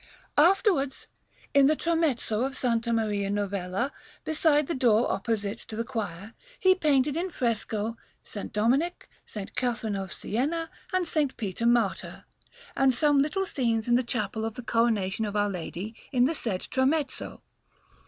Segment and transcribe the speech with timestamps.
[0.39, 1.05] Afterwards,
[1.53, 2.87] in the tramezzo of S.
[2.87, 3.91] Maria Novella,
[4.25, 8.43] beside the door opposite to the choir, he painted in fresco S.
[8.51, 9.45] Dominic, S.
[9.55, 11.27] Catherine of Siena, and S.
[11.37, 12.25] Peter Martyr;
[12.75, 16.33] and some little scenes in the Chapel of the Coronation of Our Lady in the
[16.33, 17.43] said tramezzo.